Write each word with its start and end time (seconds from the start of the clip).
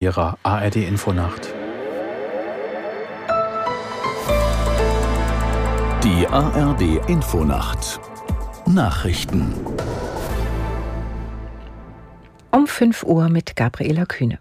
Ihrer 0.00 0.38
ARD 0.44 0.76
Infonacht. 0.76 1.52
Die 6.04 6.24
ARD 6.28 7.08
Infonacht 7.08 7.98
Nachrichten 8.64 9.52
um 12.52 12.68
5 12.68 13.02
Uhr 13.02 13.28
mit 13.28 13.56
Gabriela 13.56 14.06
Kühne. 14.06 14.38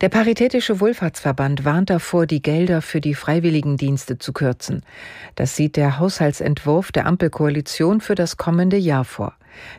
Der 0.00 0.08
Paritätische 0.08 0.80
Wohlfahrtsverband 0.80 1.64
warnt 1.64 1.88
davor, 1.88 2.26
die 2.26 2.42
Gelder 2.42 2.82
für 2.82 3.00
die 3.00 3.14
Freiwilligendienste 3.14 4.18
zu 4.18 4.32
kürzen. 4.32 4.82
Das 5.36 5.54
sieht 5.54 5.76
der 5.76 5.98
Haushaltsentwurf 6.00 6.90
der 6.90 7.06
Ampelkoalition 7.06 8.00
für 8.00 8.16
das 8.16 8.36
kommende 8.36 8.76
Jahr 8.76 9.04
vor. 9.04 9.34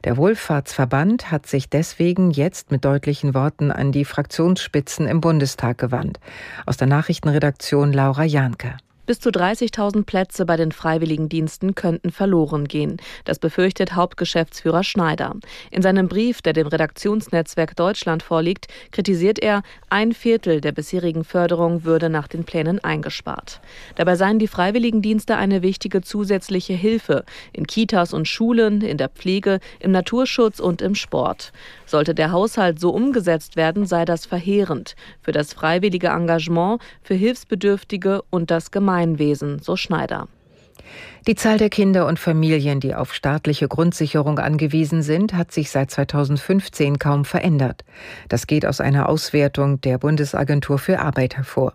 Der 0.05 0.15
Wohlfahrtsverband 0.15 1.31
hat 1.31 1.47
sich 1.47 1.69
deswegen 1.69 2.31
jetzt 2.31 2.71
mit 2.71 2.85
deutlichen 2.85 3.33
Worten 3.33 3.71
an 3.71 3.91
die 3.91 4.05
Fraktionsspitzen 4.05 5.05
im 5.05 5.19
Bundestag 5.19 5.77
gewandt. 5.77 6.19
Aus 6.65 6.77
der 6.77 6.87
Nachrichtenredaktion 6.87 7.91
Laura 7.91 8.23
Janke. 8.23 8.77
Bis 9.05 9.19
zu 9.19 9.29
30.000 9.29 10.03
Plätze 10.05 10.45
bei 10.45 10.57
den 10.57 10.71
Freiwilligendiensten 10.71 11.75
könnten 11.75 12.11
verloren 12.11 12.67
gehen. 12.67 12.97
Das 13.23 13.37
befürchtet 13.37 13.93
Hauptgeschäftsführer 13.93 14.83
Schneider. 14.83 15.35
In 15.69 15.81
seinem 15.81 16.07
Brief, 16.07 16.41
der 16.41 16.53
dem 16.53 16.67
Redaktionsnetzwerk 16.67 17.75
Deutschland 17.75 18.23
vorliegt, 18.23 18.67
kritisiert 18.91 19.39
er, 19.39 19.61
ein 19.89 20.13
Viertel 20.13 20.59
der 20.61 20.71
bisherigen 20.71 21.23
Förderung 21.23 21.83
würde 21.83 22.09
nach 22.09 22.27
den 22.27 22.45
Plänen 22.45 22.83
eingespart. 22.83 23.61
Dabei 23.95 24.15
seien 24.15 24.39
die 24.39 24.47
Freiwilligendienste 24.47 25.37
eine 25.37 25.61
wichtige 25.61 26.01
zusätzliche 26.01 26.73
Hilfe 26.73 27.25
in 27.53 27.67
Kitas 27.67 28.13
und 28.13 28.27
Schulen, 28.27 28.81
in 28.81 28.97
der 28.97 29.09
Pflege, 29.09 29.59
im 29.79 29.91
Naturschutz 29.91 30.59
und 30.59 30.81
im 30.81 30.95
Sport. 30.95 31.51
Sollte 31.85 32.15
der 32.15 32.31
Haushalt 32.31 32.79
so 32.79 32.89
umgesetzt 32.89 33.55
werden, 33.55 33.85
sei 33.85 34.05
das 34.05 34.25
verheerend 34.25 34.95
für 35.21 35.31
das 35.31 35.53
freiwillige 35.53 36.07
Engagement, 36.07 36.81
für 37.03 37.13
Hilfsbedürftige 37.13 38.21
und 38.29 38.51
das 38.51 38.71
Gemeinwesen, 38.95 39.59
so 39.59 39.75
Schneider. 39.75 40.29
Die 41.27 41.35
Zahl 41.35 41.57
der 41.57 41.69
Kinder 41.69 42.07
und 42.07 42.17
Familien, 42.17 42.79
die 42.79 42.95
auf 42.95 43.13
staatliche 43.13 43.67
Grundsicherung 43.67 44.39
angewiesen 44.39 45.01
sind, 45.01 45.33
hat 45.33 45.51
sich 45.51 45.69
seit 45.69 45.91
2015 45.91 46.97
kaum 46.97 47.25
verändert. 47.25 47.83
Das 48.29 48.47
geht 48.47 48.65
aus 48.65 48.79
einer 48.79 49.09
Auswertung 49.09 49.81
der 49.81 49.97
Bundesagentur 49.97 50.77
für 50.77 50.99
Arbeit 50.99 51.35
hervor. 51.35 51.73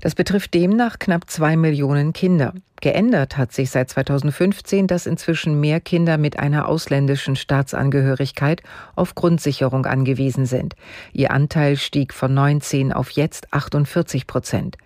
Das 0.00 0.16
betrifft 0.16 0.54
demnach 0.54 0.98
knapp 0.98 1.30
zwei 1.30 1.56
Millionen 1.56 2.12
Kinder. 2.12 2.52
Geändert 2.80 3.38
hat 3.38 3.52
sich 3.52 3.70
seit 3.70 3.88
2015, 3.88 4.86
dass 4.86 5.06
inzwischen 5.06 5.58
mehr 5.60 5.80
Kinder 5.80 6.18
mit 6.18 6.38
einer 6.38 6.68
ausländischen 6.68 7.34
Staatsangehörigkeit 7.34 8.62
auf 8.94 9.14
Grundsicherung 9.14 9.86
angewiesen 9.86 10.44
sind. 10.46 10.74
Ihr 11.12 11.30
Anteil 11.30 11.76
stieg 11.76 12.12
von 12.12 12.34
19 12.34 12.92
auf 12.92 13.10
jetzt 13.10 13.52
48 13.52 14.26
Prozent. 14.26 14.76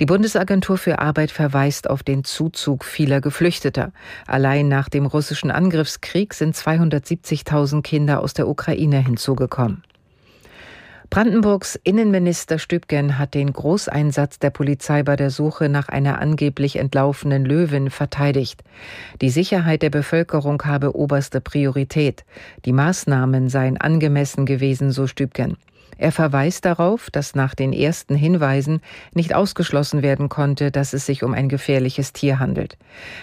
Die 0.00 0.06
Bundesagentur 0.06 0.78
für 0.78 0.98
Arbeit 0.98 1.30
verweist 1.30 1.90
auf 1.90 2.02
den 2.02 2.24
Zuzug 2.24 2.84
vieler 2.84 3.20
Geflüchteter. 3.20 3.92
Allein 4.26 4.68
nach 4.68 4.88
dem 4.88 5.06
russischen 5.06 5.50
Angriffskrieg 5.50 6.34
sind 6.34 6.56
270.000 6.56 7.82
Kinder 7.82 8.22
aus 8.22 8.34
der 8.34 8.48
Ukraine 8.48 8.98
hinzugekommen. 8.98 9.82
Brandenburgs 11.08 11.78
Innenminister 11.84 12.58
Stübgen 12.58 13.16
hat 13.18 13.34
den 13.34 13.52
Großeinsatz 13.52 14.38
der 14.38 14.50
Polizei 14.50 15.02
bei 15.02 15.14
der 15.14 15.30
Suche 15.30 15.68
nach 15.68 15.88
einer 15.88 16.20
angeblich 16.20 16.76
entlaufenen 16.76 17.44
Löwin 17.44 17.90
verteidigt. 17.90 18.62
Die 19.20 19.30
Sicherheit 19.30 19.82
der 19.82 19.90
Bevölkerung 19.90 20.62
habe 20.64 20.96
oberste 20.96 21.40
Priorität. 21.40 22.24
Die 22.64 22.72
Maßnahmen 22.72 23.48
seien 23.48 23.76
angemessen 23.76 24.46
gewesen, 24.46 24.90
so 24.90 25.06
Stübgen. 25.06 25.56
Er 25.98 26.12
verweist 26.12 26.64
darauf, 26.66 27.08
dass 27.10 27.34
nach 27.34 27.54
den 27.54 27.72
ersten 27.72 28.16
Hinweisen 28.16 28.80
nicht 29.14 29.34
ausgeschlossen 29.34 30.02
werden 30.02 30.28
konnte, 30.28 30.70
dass 30.70 30.92
es 30.92 31.06
sich 31.06 31.22
um 31.22 31.32
ein 31.32 31.48
gefährliches 31.48 32.12
Tier 32.12 32.38
handelt. 32.38 32.76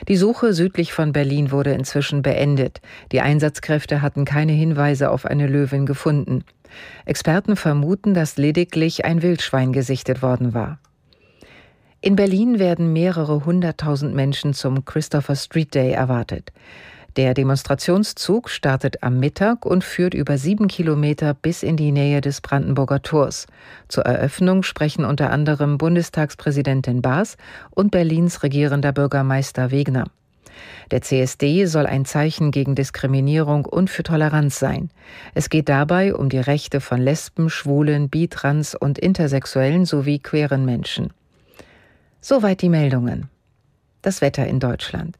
Die 0.07 0.15
Suche 0.15 0.53
südlich 0.53 0.93
von 0.93 1.11
Berlin 1.11 1.51
wurde 1.51 1.73
inzwischen 1.73 2.23
beendet. 2.23 2.81
Die 3.11 3.21
Einsatzkräfte 3.21 4.01
hatten 4.01 4.25
keine 4.25 4.53
Hinweise 4.53 5.11
auf 5.11 5.25
eine 5.25 5.47
Löwin 5.47 5.85
gefunden. 5.85 6.43
Experten 7.05 7.55
vermuten, 7.55 8.13
dass 8.13 8.37
lediglich 8.37 9.05
ein 9.05 9.21
Wildschwein 9.21 9.73
gesichtet 9.73 10.21
worden 10.21 10.53
war. 10.53 10.79
In 12.01 12.15
Berlin 12.17 12.59
werden 12.59 12.91
mehrere 12.91 13.45
hunderttausend 13.45 14.13
Menschen 14.13 14.53
zum 14.53 14.83
Christopher 14.83 15.35
Street 15.35 15.73
Day 15.73 15.91
erwartet. 15.91 16.51
Der 17.15 17.35
Demonstrationszug 17.35 18.49
startet 18.49 19.03
am 19.03 19.19
Mittag 19.19 19.65
und 19.65 19.83
führt 19.83 20.15
über 20.15 20.39
sieben 20.39 20.67
Kilometer 20.67 21.35
bis 21.35 21.61
in 21.61 21.77
die 21.77 21.91
Nähe 21.91 22.21
des 22.21 22.41
Brandenburger 22.41 23.03
Tors. 23.03 23.45
Zur 23.87 24.05
Eröffnung 24.05 24.63
sprechen 24.63 25.05
unter 25.05 25.29
anderem 25.29 25.77
Bundestagspräsidentin 25.77 27.03
Baas 27.03 27.37
und 27.69 27.91
Berlins 27.91 28.41
regierender 28.41 28.91
Bürgermeister 28.91 29.69
Wegner. 29.69 30.05
Der 30.91 31.01
CSD 31.01 31.65
soll 31.65 31.85
ein 31.85 32.05
Zeichen 32.05 32.51
gegen 32.51 32.75
Diskriminierung 32.75 33.65
und 33.65 33.89
für 33.89 34.03
Toleranz 34.03 34.59
sein. 34.59 34.89
Es 35.33 35.49
geht 35.49 35.69
dabei 35.69 36.13
um 36.13 36.29
die 36.29 36.39
Rechte 36.39 36.81
von 36.81 37.01
Lesben, 37.01 37.49
Schwulen, 37.49 38.09
Bitrans 38.09 38.75
und 38.75 38.99
Intersexuellen 38.99 39.85
sowie 39.85 40.19
queeren 40.19 40.65
Menschen. 40.65 41.11
Soweit 42.21 42.61
die 42.61 42.69
Meldungen. 42.69 43.29
Das 44.01 44.21
Wetter 44.21 44.47
in 44.47 44.59
Deutschland. 44.59 45.17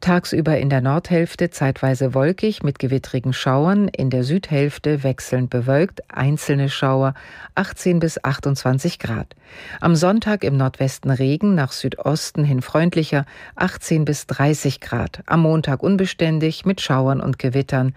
Tagsüber 0.00 0.58
in 0.58 0.70
der 0.70 0.80
Nordhälfte 0.80 1.50
zeitweise 1.50 2.14
wolkig 2.14 2.62
mit 2.62 2.78
gewittrigen 2.78 3.32
Schauern, 3.32 3.88
in 3.88 4.10
der 4.10 4.24
Südhälfte 4.24 5.02
wechselnd 5.02 5.50
bewölkt, 5.50 6.02
einzelne 6.08 6.68
Schauer 6.68 7.14
18 7.54 7.98
bis 7.98 8.22
28 8.22 8.98
Grad. 8.98 9.34
Am 9.80 9.96
Sonntag 9.96 10.44
im 10.44 10.56
Nordwesten 10.56 11.10
Regen, 11.10 11.54
nach 11.54 11.72
Südosten 11.72 12.44
hin 12.44 12.62
freundlicher 12.62 13.24
18 13.56 14.04
bis 14.04 14.26
30 14.26 14.80
Grad. 14.80 15.22
Am 15.26 15.40
Montag 15.40 15.82
unbeständig 15.82 16.64
mit 16.64 16.80
Schauern 16.80 17.20
und 17.20 17.38
Gewittern. 17.38 17.94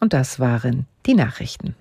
Und 0.00 0.12
das 0.12 0.40
waren 0.40 0.86
die 1.06 1.14
Nachrichten. 1.14 1.74